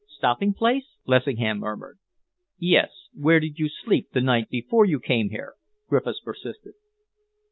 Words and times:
"Stopping 0.09 0.55
place?" 0.55 0.85
Lessingham 1.05 1.59
murmured. 1.59 1.99
"Yes, 2.57 2.89
where 3.13 3.39
did 3.39 3.59
you 3.59 3.69
sleep 3.69 4.09
the 4.13 4.19
night 4.21 4.49
before 4.49 4.83
you 4.83 4.99
came 4.99 5.29
here?" 5.29 5.53
Griffiths 5.89 6.19
persisted. 6.21 6.73